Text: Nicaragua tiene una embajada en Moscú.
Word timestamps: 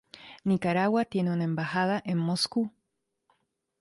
Nicaragua 0.45 1.05
tiene 1.05 1.31
una 1.31 1.43
embajada 1.43 2.01
en 2.03 2.17
Moscú. 2.17 2.71